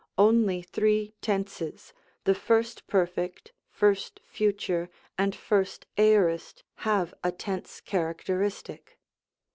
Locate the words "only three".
0.17-1.13